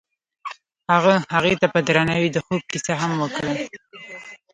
هغه 0.93 1.13
هغې 1.35 1.53
ته 1.61 1.67
په 1.73 1.79
درناوي 1.87 2.29
د 2.31 2.37
خوب 2.45 2.61
کیسه 2.71 2.93
هم 3.01 3.11
وکړه. 3.21 3.53